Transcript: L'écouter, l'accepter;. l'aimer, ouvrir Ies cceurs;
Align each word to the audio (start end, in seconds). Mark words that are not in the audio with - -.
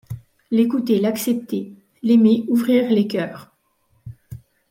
L'écouter, 0.49 0.97
l'accepter;. 0.99 1.75
l'aimer, 2.01 2.43
ouvrir 2.47 2.89
Ies 2.89 3.07
cceurs; 3.11 3.51